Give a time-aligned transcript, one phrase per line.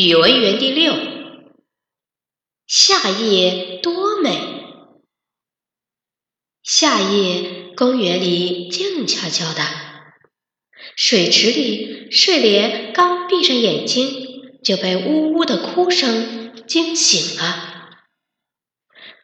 [0.00, 0.94] 语文园地六，
[2.68, 4.30] 夏夜多美。
[6.62, 9.64] 夏夜，公园里静悄悄的，
[10.94, 17.90] 水池里，睡莲刚闭上眼睛，就被呜呜的哭声惊醒了。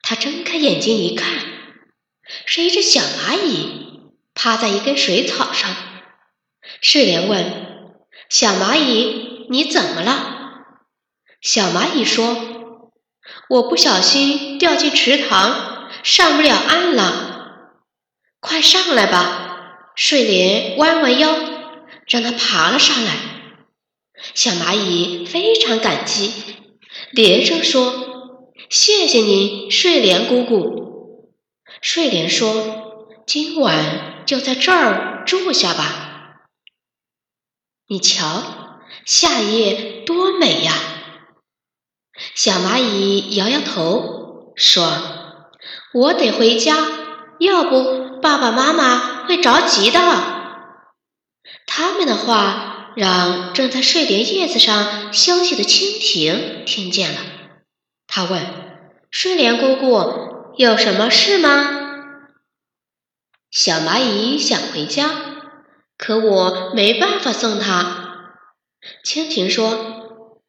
[0.03, 1.39] 他睁开眼睛一看，
[2.47, 5.73] 是一只小蚂蚁趴在一根水草上。
[6.81, 7.95] 睡莲问
[8.29, 10.33] ：“小蚂蚁，你怎么了？”
[11.45, 12.81] 小蚂蚁说
[13.51, 17.75] ：“我不小心掉进池塘，上不了岸了。
[18.41, 21.37] 快上来吧！”睡莲弯弯腰，
[22.07, 23.13] 让它爬了上来。
[24.33, 26.33] 小蚂蚁非常感激，
[27.11, 31.29] 连声说：“谢谢您，睡莲姑姑。”
[31.83, 36.47] 睡莲说：“今晚就在这儿住下吧。
[37.87, 40.73] 你瞧，夏夜多美呀！”
[42.45, 44.85] 小蚂蚁摇摇头，说
[45.95, 46.77] ：“我得回家，
[47.39, 49.99] 要不爸爸妈妈会着急的。”
[51.67, 57.21] 他们的话让正在睡莲叶子上休息的蜻蜓听见了。
[58.07, 58.45] 他问
[59.11, 61.49] ：“睡莲姑姑，有什么事吗？”
[63.51, 65.09] 小蚂蚁想回家，
[65.97, 68.35] 可我没办法送它。
[69.03, 70.03] 蜻蜓说。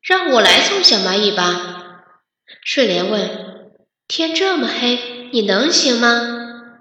[0.07, 1.84] 让我来送小蚂蚁吧。
[2.65, 3.29] 睡莲问
[4.09, 6.71] ：“天这么黑，你能行吗？”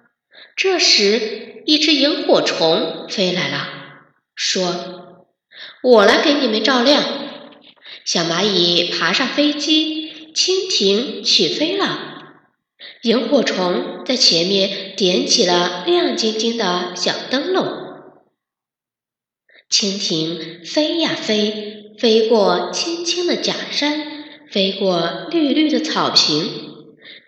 [0.57, 3.69] 这时，一只萤火虫飞来了，
[4.35, 5.29] 说
[5.85, 7.05] ：“我来给你们照亮。”
[8.07, 12.33] 小蚂蚁爬上飞机，蜻蜓起飞了。
[13.03, 17.67] 萤火虫在前面点起了亮晶晶的小灯笼。
[19.71, 21.73] 蜻蜓飞呀飞。
[21.97, 24.14] 飞过青青的假山，
[24.55, 26.49] 飞过绿绿的草坪，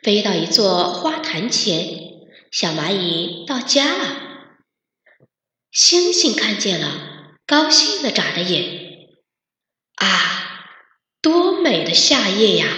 [0.05, 1.99] 飞到一座花坛前。
[2.53, 4.17] 小蚂蚁到家了，
[5.73, 9.09] 星星看见了，高兴地眨着眼。
[9.97, 10.69] 啊，
[11.21, 12.69] 多美的夏夜呀！